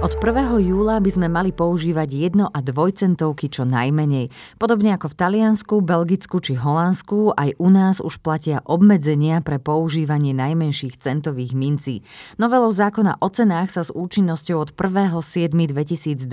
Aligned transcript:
Od 0.00 0.16
1. 0.16 0.64
júla 0.64 0.96
by 0.96 1.12
sme 1.12 1.28
mali 1.28 1.52
používať 1.52 2.08
jedno 2.08 2.48
a 2.48 2.64
dvojcentovky 2.64 3.52
čo 3.52 3.68
najmenej. 3.68 4.32
Podobne 4.56 4.96
ako 4.96 5.12
v 5.12 5.18
Taliansku, 5.20 5.84
Belgicku 5.84 6.40
či 6.40 6.56
Holandsku, 6.56 7.36
aj 7.36 7.60
u 7.60 7.68
nás 7.68 8.00
už 8.00 8.16
platia 8.24 8.64
obmedzenia 8.64 9.44
pre 9.44 9.60
používanie 9.60 10.32
najmenších 10.32 10.96
centových 11.04 11.52
mincí. 11.52 12.00
Novelou 12.40 12.72
zákona 12.72 13.20
o 13.20 13.28
cenách 13.28 13.76
sa 13.76 13.84
s 13.84 13.92
účinnosťou 13.92 14.56
od 14.64 14.72
1.7.2022 14.72 16.24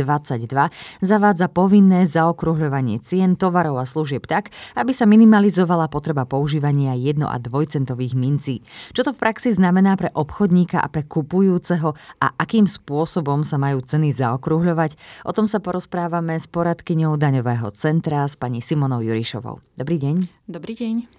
zavádza 1.04 1.52
povinné 1.52 2.07
zaokruhľovanie 2.07 3.04
cien 3.04 3.36
tovarov 3.36 3.84
a 3.84 3.86
služieb 3.86 4.31
tak, 4.31 4.55
aby 4.79 4.95
sa 4.95 5.04
minimalizovala 5.04 5.91
potreba 5.91 6.23
používania 6.23 6.95
jedno 6.95 7.27
a 7.27 7.36
dvojcentových 7.36 8.15
mincí. 8.15 8.63
Čo 8.95 9.11
to 9.11 9.11
v 9.11 9.20
praxi 9.20 9.51
znamená 9.51 9.99
pre 9.99 10.07
obchodníka 10.15 10.79
a 10.79 10.87
pre 10.87 11.04
kupujúceho 11.04 11.91
a 12.23 12.31
akým 12.39 12.63
spôsobom 12.63 13.43
sa 13.43 13.57
majú 13.57 13.84
ceny 13.84 14.14
zaokrúhľovať, 14.14 14.96
o 15.25 15.32
tom 15.34 15.50
sa 15.50 15.57
porozprávame 15.60 16.38
s 16.38 16.46
poradkyňou 16.46 17.18
daňového 17.18 17.74
centra 17.74 18.24
s 18.24 18.38
pani 18.38 18.61
Simonou 18.64 19.02
Jurišovou. 19.02 19.60
Dobrý 19.75 19.97
deň. 19.97 20.47
Dobrý 20.47 20.78
deň. 20.78 21.10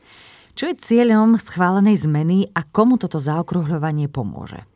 Čo 0.58 0.70
je 0.70 0.80
cieľom 0.80 1.38
schválenej 1.38 2.02
zmeny 2.02 2.50
a 2.50 2.66
komu 2.66 2.98
toto 2.98 3.22
zaokrúhľovanie 3.22 4.10
pomôže? 4.10 4.66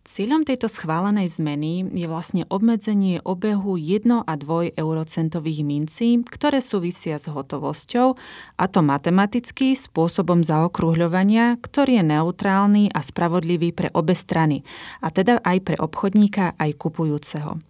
Cieľom 0.00 0.48
tejto 0.48 0.64
schválenej 0.64 1.28
zmeny 1.28 1.84
je 1.92 2.08
vlastne 2.08 2.48
obmedzenie 2.48 3.20
obehu 3.20 3.76
1 3.76 4.24
a 4.24 4.32
2 4.32 4.72
eurocentových 4.72 5.60
mincí, 5.60 6.24
ktoré 6.24 6.64
súvisia 6.64 7.20
s 7.20 7.28
hotovosťou, 7.28 8.16
a 8.56 8.64
to 8.64 8.80
matematicky 8.80 9.76
spôsobom 9.76 10.40
zaokrúhľovania, 10.40 11.60
ktorý 11.60 12.00
je 12.00 12.04
neutrálny 12.16 12.84
a 12.96 13.00
spravodlivý 13.04 13.76
pre 13.76 13.92
obe 13.92 14.16
strany, 14.16 14.64
a 15.04 15.12
teda 15.12 15.36
aj 15.44 15.58
pre 15.68 15.76
obchodníka, 15.76 16.56
aj 16.56 16.80
kupujúceho. 16.80 17.69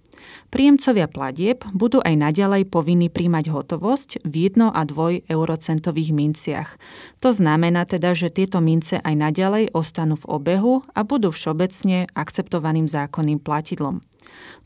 Príjemcovia 0.51 1.07
platieb 1.07 1.63
budú 1.71 2.03
aj 2.03 2.15
naďalej 2.19 2.67
povinní 2.67 3.09
príjmať 3.09 3.55
hotovosť 3.55 4.11
v 4.27 4.51
1 4.51 4.71
a 4.71 4.83
2 4.83 5.31
eurocentových 5.31 6.11
minciach. 6.11 6.69
To 7.23 7.31
znamená 7.31 7.87
teda, 7.87 8.13
že 8.13 8.35
tieto 8.35 8.59
mince 8.59 8.99
aj 8.99 9.15
naďalej 9.15 9.71
ostanú 9.77 10.19
v 10.19 10.29
obehu 10.29 10.75
a 10.95 11.07
budú 11.07 11.31
všeobecne 11.31 12.11
akceptovaným 12.13 12.91
zákonným 12.91 13.39
platidlom. 13.39 14.03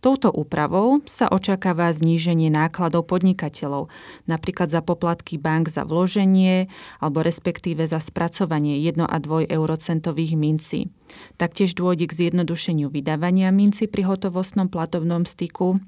Touto 0.05 0.29
úpravou 0.29 1.01
sa 1.09 1.29
očakáva 1.33 1.89
zníženie 1.91 2.53
nákladov 2.53 3.09
podnikateľov, 3.09 3.89
napríklad 4.29 4.69
za 4.69 4.85
poplatky 4.85 5.41
bank 5.41 5.73
za 5.73 5.89
vloženie 5.89 6.69
alebo 7.01 7.25
respektíve 7.25 7.89
za 7.89 7.99
spracovanie 7.99 8.77
1 8.85 9.01
a 9.05 9.17
2 9.17 9.49
eurocentových 9.49 10.37
mincí. 10.37 10.93
Taktiež 11.41 11.73
dôjde 11.73 12.11
k 12.11 12.17
zjednodušeniu 12.29 12.93
vydávania 12.93 13.49
minci 13.49 13.89
pri 13.89 14.05
hotovostnom 14.05 14.69
platobnom 14.69 15.25
styku 15.25 15.81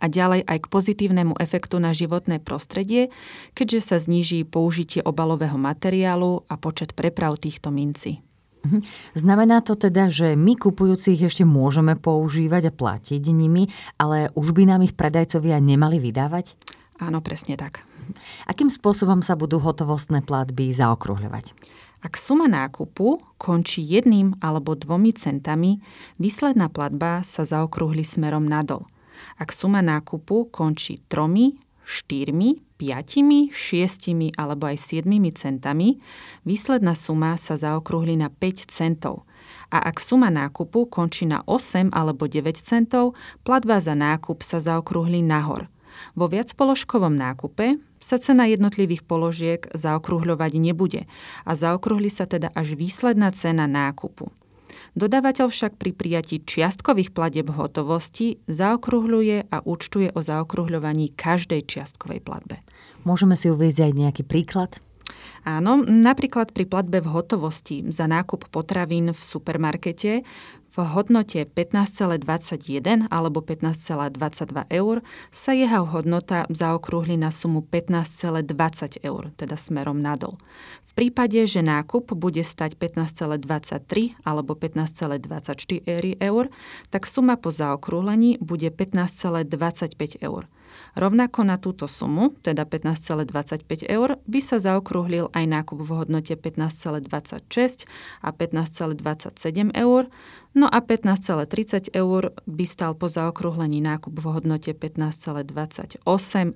a 0.00 0.06
ďalej 0.08 0.48
aj 0.48 0.58
k 0.62 0.70
pozitívnemu 0.70 1.34
efektu 1.36 1.76
na 1.82 1.92
životné 1.92 2.40
prostredie, 2.40 3.12
keďže 3.52 3.80
sa 3.82 3.96
zníži 4.00 4.46
použitie 4.48 5.04
obalového 5.04 5.58
materiálu 5.60 6.46
a 6.48 6.54
počet 6.56 6.96
preprav 6.96 7.36
týchto 7.36 7.68
mincí. 7.68 8.24
Mhm. 8.62 8.78
Znamená 9.18 9.60
to 9.60 9.74
teda, 9.74 10.06
že 10.06 10.38
my 10.38 10.54
kupujúcich 10.54 11.18
ešte 11.18 11.42
môžeme 11.42 11.98
používať 11.98 12.70
a 12.70 12.72
platiť 12.72 13.22
nimi, 13.34 13.68
ale 13.98 14.30
už 14.38 14.54
by 14.54 14.70
nám 14.70 14.86
ich 14.86 14.94
predajcovia 14.94 15.58
nemali 15.58 15.98
vydávať? 15.98 16.54
Áno, 17.02 17.18
presne 17.18 17.58
tak. 17.58 17.82
Akým 18.46 18.70
spôsobom 18.70 19.22
sa 19.22 19.34
budú 19.34 19.58
hotovostné 19.58 20.22
platby 20.22 20.70
zaokruhľovať? 20.74 21.54
Ak 22.02 22.18
suma 22.18 22.50
nákupu 22.50 23.22
končí 23.38 23.78
jedným 23.78 24.34
alebo 24.42 24.74
dvomi 24.74 25.14
centami, 25.14 25.78
výsledná 26.18 26.66
platba 26.66 27.22
sa 27.22 27.46
zaokrúhli 27.46 28.02
smerom 28.02 28.42
nadol. 28.42 28.90
Ak 29.38 29.54
suma 29.54 29.86
nákupu 29.86 30.50
končí 30.50 30.98
tromi, 31.06 31.54
štyrmi, 31.92 32.64
piatimi, 32.80 33.52
šiestimi 33.52 34.32
alebo 34.40 34.72
aj 34.72 34.80
siedmimi 34.80 35.28
centami, 35.36 36.00
výsledná 36.48 36.96
suma 36.96 37.36
sa 37.36 37.60
zaokrúhli 37.60 38.16
na 38.16 38.32
5 38.32 38.72
centov. 38.72 39.28
A 39.68 39.84
ak 39.84 40.00
suma 40.00 40.32
nákupu 40.32 40.88
končí 40.88 41.28
na 41.28 41.44
8 41.44 41.92
alebo 41.92 42.24
9 42.24 42.56
centov, 42.56 43.12
platba 43.44 43.76
za 43.84 43.92
nákup 43.92 44.40
sa 44.40 44.56
zaokrúhli 44.56 45.20
nahor. 45.20 45.68
Vo 46.16 46.28
viacpoložkovom 46.28 47.12
nákupe 47.12 47.76
sa 48.00 48.16
cena 48.16 48.48
jednotlivých 48.48 49.04
položiek 49.04 49.60
zaokrúhľovať 49.70 50.52
nebude 50.58 51.04
a 51.44 51.52
zaokrúhli 51.52 52.08
sa 52.08 52.24
teda 52.24 52.48
až 52.56 52.74
výsledná 52.74 53.30
cena 53.30 53.68
nákupu. 53.68 54.32
Dodávateľ 54.92 55.48
však 55.48 55.80
pri 55.80 55.92
prijatí 55.96 56.44
čiastkových 56.44 57.12
pladeb 57.12 57.48
v 57.48 57.58
hotovosti 57.58 58.26
zaokrúhľuje 58.48 59.48
a 59.48 59.56
účtuje 59.64 60.12
o 60.12 60.20
zaokrúhľovaní 60.20 61.12
každej 61.16 61.64
čiastkovej 61.64 62.20
platbe. 62.20 62.60
Môžeme 63.02 63.34
si 63.34 63.48
uvieť 63.48 63.88
aj 63.88 63.92
nejaký 63.92 64.22
príklad? 64.22 64.78
Áno, 65.42 65.82
napríklad 65.82 66.54
pri 66.54 66.70
platbe 66.70 67.02
v 67.02 67.10
hotovosti 67.10 67.82
za 67.90 68.06
nákup 68.06 68.46
potravín 68.54 69.10
v 69.10 69.20
supermarkete 69.20 70.22
v 70.72 70.76
hodnote 70.80 71.44
15,21 71.44 73.12
alebo 73.12 73.44
15,22 73.44 74.72
eur 74.72 75.04
sa 75.28 75.52
jeho 75.52 75.84
hodnota 75.84 76.48
zaokrúhli 76.48 77.20
na 77.20 77.28
sumu 77.28 77.60
15,20 77.60 79.04
eur, 79.04 79.22
teda 79.36 79.60
smerom 79.60 80.00
nadol. 80.00 80.40
V 80.88 80.92
prípade, 80.96 81.44
že 81.44 81.60
nákup 81.60 82.16
bude 82.16 82.40
stať 82.40 82.80
15,23 82.80 84.16
alebo 84.24 84.56
15,24 84.56 85.84
eur, 86.16 86.44
tak 86.88 87.04
suma 87.04 87.36
po 87.36 87.52
zaokrúhlení 87.52 88.40
bude 88.40 88.72
15,25 88.72 90.24
eur. 90.24 90.48
Rovnako 90.92 91.48
na 91.48 91.56
túto 91.56 91.88
sumu, 91.88 92.36
teda 92.44 92.68
15,25 92.68 93.88
eur, 93.88 94.20
by 94.28 94.40
sa 94.44 94.60
zaokrúhlil 94.60 95.32
aj 95.32 95.44
nákup 95.48 95.80
v 95.80 95.90
hodnote 96.04 96.36
15,26 96.36 97.88
a 98.20 98.28
15,27 98.28 99.72
eur, 99.72 100.12
no 100.52 100.66
a 100.68 100.78
15,30 100.84 101.96
eur 101.96 102.36
by 102.44 102.64
stal 102.68 102.92
po 102.92 103.08
zaokrúhlení 103.08 103.80
nákup 103.80 104.12
v 104.12 104.26
hodnote 104.36 104.76
15,28 104.76 106.04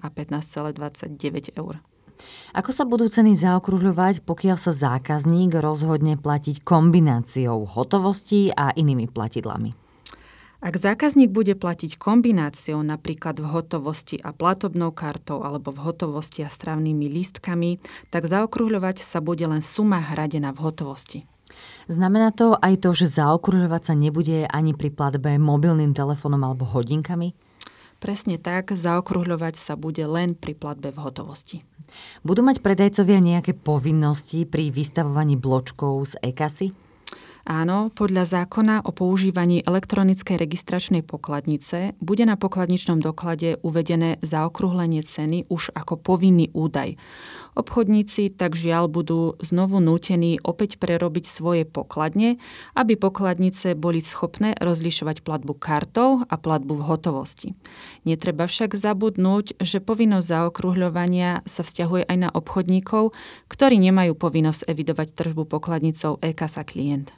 a 0.05 0.09
15,29 0.13 1.57
eur. 1.57 1.81
Ako 2.53 2.71
sa 2.73 2.85
budú 2.85 3.09
ceny 3.09 3.37
zaokrúhľovať, 3.41 4.25
pokiaľ 4.25 4.57
sa 4.61 4.73
zákazník 4.73 5.57
rozhodne 5.57 6.21
platiť 6.21 6.61
kombináciou 6.61 7.65
hotovosti 7.69 8.53
a 8.53 8.73
inými 8.73 9.09
platidlami? 9.09 9.86
Ak 10.67 10.83
zákazník 10.83 11.31
bude 11.31 11.55
platiť 11.55 11.95
kombináciou 11.95 12.83
napríklad 12.83 13.39
v 13.39 13.55
hotovosti 13.55 14.19
a 14.19 14.35
platobnou 14.35 14.91
kartou 14.91 15.47
alebo 15.47 15.71
v 15.71 15.79
hotovosti 15.87 16.43
a 16.43 16.51
stravnými 16.51 17.07
lístkami, 17.07 17.79
tak 18.11 18.27
zaokrúhľovať 18.27 18.99
sa 18.99 19.23
bude 19.23 19.47
len 19.47 19.63
suma 19.63 20.03
hradená 20.03 20.51
v 20.51 20.67
hotovosti. 20.67 21.19
Znamená 21.87 22.35
to 22.35 22.59
aj 22.59 22.83
to, 22.83 22.91
že 22.99 23.15
zaokrúhľovať 23.15 23.83
sa 23.87 23.95
nebude 23.95 24.51
ani 24.51 24.75
pri 24.75 24.91
platbe 24.91 25.39
mobilným 25.39 25.95
telefónom 25.95 26.43
alebo 26.43 26.67
hodinkami? 26.67 27.39
Presne 28.03 28.35
tak, 28.35 28.75
zaokrúhľovať 28.75 29.55
sa 29.55 29.79
bude 29.79 30.03
len 30.03 30.35
pri 30.35 30.59
platbe 30.59 30.91
v 30.91 30.99
hotovosti. 30.99 31.63
Budú 32.27 32.43
mať 32.43 32.59
predajcovia 32.59 33.23
nejaké 33.23 33.55
povinnosti 33.55 34.43
pri 34.43 34.75
vystavovaní 34.75 35.39
bločkov 35.39 36.11
z 36.11 36.27
e-kasy? 36.27 36.75
Áno, 37.47 37.95
podľa 37.95 38.27
zákona 38.27 38.83
o 38.83 38.91
používaní 38.91 39.63
elektronickej 39.63 40.35
registračnej 40.35 41.07
pokladnice 41.07 41.95
bude 42.03 42.27
na 42.27 42.35
pokladničnom 42.35 42.99
doklade 42.99 43.63
uvedené 43.63 44.19
zaokrúhlenie 44.19 45.07
ceny 45.07 45.47
už 45.47 45.71
ako 45.79 45.95
povinný 45.95 46.51
údaj. 46.51 46.99
Obchodníci 47.55 48.35
tak 48.35 48.59
žiaľ 48.59 48.91
budú 48.91 49.39
znovu 49.39 49.79
nútení 49.79 50.43
opäť 50.43 50.83
prerobiť 50.83 51.31
svoje 51.31 51.63
pokladne, 51.63 52.43
aby 52.75 52.99
pokladnice 52.99 53.79
boli 53.79 54.03
schopné 54.03 54.59
rozlišovať 54.59 55.23
platbu 55.23 55.55
kartou 55.55 56.27
a 56.27 56.35
platbu 56.35 56.83
v 56.83 56.87
hotovosti. 56.91 57.49
Netreba 58.03 58.51
však 58.51 58.75
zabudnúť, 58.75 59.63
že 59.63 59.79
povinnosť 59.79 60.27
zaokrúhľovania 60.35 61.47
sa 61.47 61.63
vzťahuje 61.63 62.11
aj 62.11 62.17
na 62.19 62.29
obchodníkov, 62.35 63.15
ktorí 63.47 63.79
nemajú 63.79 64.19
povinnosť 64.19 64.67
evidovať 64.67 65.15
tržbu 65.15 65.47
pokladnicou 65.47 66.19
e-kasa 66.19 66.67
klient. 66.67 67.15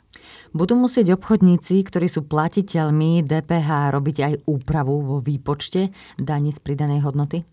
Budú 0.57 0.75
musieť 0.81 1.15
obchodníci, 1.21 1.85
ktorí 1.85 2.09
sú 2.09 2.25
platiteľmi 2.25 3.21
DPH, 3.23 3.93
robiť 3.93 4.17
aj 4.25 4.35
úpravu 4.49 5.05
vo 5.05 5.17
výpočte 5.21 5.93
daní 6.17 6.51
z 6.51 6.59
pridanej 6.65 7.05
hodnoty? 7.05 7.45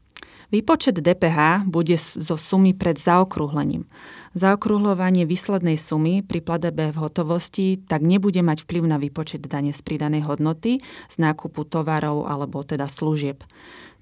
Výpočet 0.53 1.01
DPH 1.01 1.65
bude 1.65 1.97
zo 1.97 2.37
sumy 2.37 2.77
pred 2.77 3.01
zaokrúhlením. 3.01 3.89
Zaokrúhľovanie 4.37 5.25
výslednej 5.25 5.75
sumy 5.75 6.21
pri 6.21 6.39
platebe 6.45 6.93
v 6.93 7.01
hotovosti 7.01 7.81
tak 7.81 8.05
nebude 8.05 8.45
mať 8.45 8.63
vplyv 8.63 8.83
na 8.85 8.97
výpočet 9.01 9.41
dane 9.49 9.73
z 9.73 9.81
pridanej 9.81 10.29
hodnoty 10.29 10.85
z 11.09 11.15
nákupu 11.17 11.65
tovarov 11.65 12.29
alebo 12.29 12.61
teda 12.61 12.85
služieb. 12.85 13.41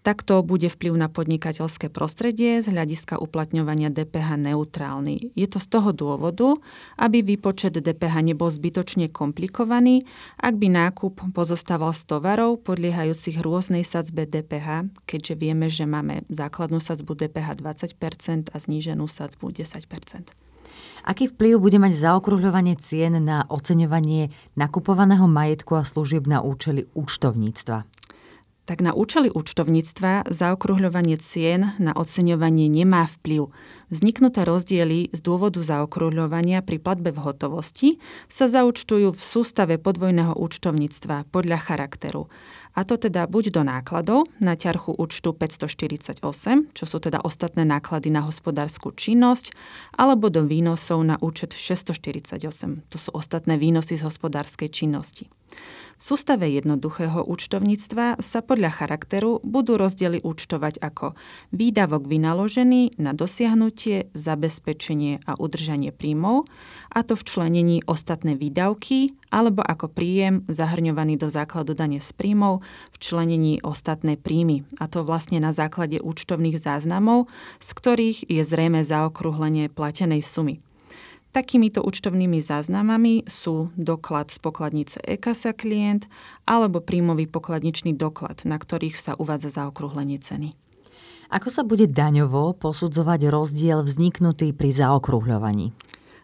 Takto 0.03 0.43
bude 0.43 0.67
vplyv 0.67 0.99
na 0.99 1.07
podnikateľské 1.07 1.87
prostredie 1.87 2.59
z 2.59 2.75
hľadiska 2.75 3.23
uplatňovania 3.23 3.87
DPH 3.87 4.35
neutrálny. 4.35 5.31
Je 5.31 5.47
to 5.47 5.63
z 5.63 5.67
toho 5.71 5.95
dôvodu, 5.95 6.59
aby 6.99 7.23
výpočet 7.23 7.79
DPH 7.79 8.19
nebol 8.19 8.51
zbytočne 8.51 9.07
komplikovaný, 9.07 10.03
ak 10.43 10.59
by 10.59 10.67
nákup 10.67 11.31
pozostával 11.31 11.95
z 11.95 12.03
tovarov 12.03 12.59
podliehajúcich 12.67 13.39
rôznej 13.39 13.87
sadzbe 13.87 14.27
DPH, 14.27 14.91
keďže 15.07 15.33
vieme, 15.39 15.71
že 15.71 15.87
máme 15.87 16.27
základnú 16.27 16.83
sadzbu 16.83 17.15
DPH 17.23 17.63
20% 17.63 18.51
a 18.51 18.57
zníženú 18.59 19.07
sadzbu 19.07 19.55
10%. 19.55 19.87
Aký 21.07 21.31
vplyv 21.31 21.63
bude 21.63 21.79
mať 21.79 21.95
zaokrúhľovanie 21.95 22.75
cien 22.75 23.23
na 23.23 23.47
oceňovanie 23.47 24.35
nakupovaného 24.59 25.31
majetku 25.31 25.79
a 25.79 25.87
služieb 25.87 26.27
na 26.27 26.43
účely 26.43 26.91
účtovníctva? 26.91 27.92
Tak 28.63 28.79
na 28.79 28.95
účely 28.95 29.27
účtovníctva 29.27 30.31
zaokrúhľovanie 30.31 31.19
cien 31.19 31.75
na 31.83 31.91
oceňovanie 31.91 32.71
nemá 32.71 33.11
vplyv. 33.19 33.51
Vzniknuté 33.91 34.41
rozdiely 34.47 35.13
z 35.13 35.19
dôvodu 35.21 35.61
zaokrúhľovania 35.61 36.65
pri 36.65 36.81
platbe 36.81 37.13
v 37.13 37.21
hotovosti 37.21 37.89
sa 38.25 38.49
zaučtujú 38.49 39.13
v 39.13 39.21
sústave 39.21 39.75
podvojného 39.77 40.33
účtovníctva 40.33 41.29
podľa 41.29 41.59
charakteru. 41.61 42.25
A 42.73 42.87
to 42.89 42.97
teda 42.97 43.29
buď 43.29 43.53
do 43.53 43.61
nákladov 43.61 44.25
na 44.41 44.57
ťarchu 44.57 44.97
účtu 44.97 45.35
548, 45.37 46.25
čo 46.73 46.85
sú 46.89 46.97
teda 46.97 47.21
ostatné 47.21 47.69
náklady 47.69 48.09
na 48.09 48.25
hospodárskú 48.25 48.95
činnosť, 48.97 49.53
alebo 49.93 50.33
do 50.33 50.41
výnosov 50.41 51.05
na 51.05 51.21
účet 51.21 51.53
648, 51.53 52.89
to 52.89 52.97
sú 52.97 53.13
ostatné 53.13 53.61
výnosy 53.61 53.99
z 53.99 54.09
hospodárskej 54.09 54.73
činnosti. 54.73 55.29
V 55.93 56.01
sústave 56.03 56.51
jednoduchého 56.51 57.23
účtovníctva 57.23 58.19
sa 58.19 58.39
podľa 58.43 58.75
charakteru 58.75 59.39
budú 59.39 59.79
rozdiely 59.79 60.19
účtovať 60.19 60.83
ako 60.83 61.15
výdavok 61.55 62.09
vynaložený 62.09 62.99
na 62.99 63.15
dosiahnutie, 63.15 64.11
zabezpečenie 64.11 65.23
a 65.23 65.39
udržanie 65.39 65.95
príjmov, 65.95 66.49
a 66.91 66.99
to 67.07 67.15
v 67.15 67.23
členení 67.23 67.77
ostatné 67.87 68.35
výdavky, 68.35 69.15
alebo 69.31 69.63
ako 69.63 69.87
príjem 69.87 70.43
zahrňovaný 70.51 71.15
do 71.15 71.31
základu 71.31 71.71
dane 71.71 72.03
z 72.03 72.11
príjmov 72.11 72.65
v 72.91 72.97
členení 72.99 73.63
ostatné 73.63 74.19
príjmy, 74.19 74.67
a 74.83 74.91
to 74.91 75.07
vlastne 75.07 75.39
na 75.39 75.55
základe 75.55 76.03
účtovných 76.03 76.59
záznamov, 76.59 77.31
z 77.63 77.69
ktorých 77.71 78.17
je 78.27 78.43
zrejme 78.43 78.83
zaokrúhlenie 78.83 79.71
platenej 79.71 80.19
sumy. 80.19 80.59
Takýmito 81.33 81.81
účtovnými 81.81 82.45
záznamami 82.45 83.25
sú 83.25 83.73
doklad 83.73 84.29
z 84.29 84.37
pokladnice 84.37 85.01
e-kasa 85.01 85.49
klient 85.49 86.05
alebo 86.45 86.77
príjmový 86.77 87.25
pokladničný 87.25 87.97
doklad, 87.97 88.45
na 88.45 88.61
ktorých 88.61 88.93
sa 88.93 89.17
uvádza 89.17 89.49
zaokrúhlenie 89.49 90.21
ceny. 90.21 90.53
Ako 91.33 91.49
sa 91.49 91.65
bude 91.65 91.89
daňovo 91.89 92.53
posudzovať 92.53 93.33
rozdiel 93.33 93.81
vzniknutý 93.81 94.53
pri 94.53 94.77
zaokrúhľovaní? 94.77 95.73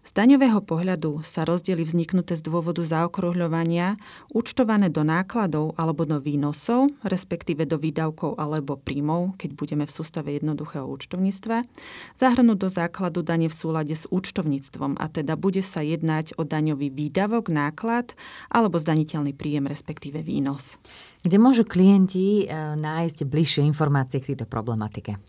Z 0.09 0.17
daňového 0.17 0.65
pohľadu 0.65 1.21
sa 1.21 1.45
rozdiely 1.45 1.85
vzniknuté 1.85 2.33
z 2.33 2.41
dôvodu 2.41 2.81
zaokrúhľovania 2.81 3.93
účtované 4.33 4.89
do 4.89 5.05
nákladov 5.05 5.77
alebo 5.77 6.01
do 6.01 6.17
výnosov, 6.17 6.89
respektíve 7.05 7.69
do 7.69 7.77
výdavkov 7.77 8.33
alebo 8.41 8.73
príjmov, 8.73 9.37
keď 9.37 9.53
budeme 9.53 9.85
v 9.85 9.93
sústave 9.93 10.33
jednoduchého 10.33 10.81
účtovníctva, 10.81 11.61
zahrnúť 12.17 12.57
do 12.57 12.69
základu 12.73 13.21
dane 13.21 13.45
v 13.45 13.53
súlade 13.53 13.93
s 13.93 14.09
účtovníctvom 14.09 14.97
a 14.97 15.05
teda 15.13 15.37
bude 15.37 15.61
sa 15.61 15.85
jednať 15.85 16.41
o 16.41 16.43
daňový 16.43 16.89
výdavok, 16.89 17.53
náklad 17.53 18.17
alebo 18.49 18.81
zdaniteľný 18.81 19.37
príjem, 19.37 19.69
respektíve 19.69 20.25
výnos. 20.25 20.81
Kde 21.21 21.37
môžu 21.37 21.69
klienti 21.69 22.49
eh, 22.49 22.73
nájsť 22.73 23.29
bližšie 23.29 23.61
informácie 23.61 24.25
k 24.25 24.33
tejto 24.33 24.49
problematike? 24.49 25.21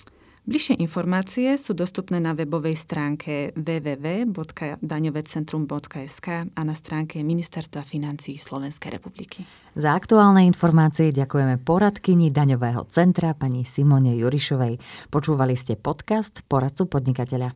Bližšie 0.51 0.83
informácie 0.83 1.55
sú 1.55 1.79
dostupné 1.79 2.19
na 2.19 2.35
webovej 2.35 2.75
stránke 2.75 3.55
www.daňovecentrum.sk 3.55 6.27
a 6.51 6.61
na 6.67 6.75
stránke 6.75 7.23
Ministerstva 7.23 7.87
financí 7.87 8.35
Slovenskej 8.35 8.99
republiky. 8.99 9.47
Za 9.79 9.95
aktuálne 9.95 10.43
informácie 10.43 11.15
ďakujeme 11.15 11.63
poradkyni 11.63 12.35
Daňového 12.35 12.83
centra 12.91 13.31
pani 13.39 13.63
Simone 13.63 14.19
Jurišovej. 14.19 14.83
Počúvali 15.15 15.55
ste 15.55 15.79
podcast 15.79 16.43
Poradcu 16.51 16.91
podnikateľa. 16.91 17.47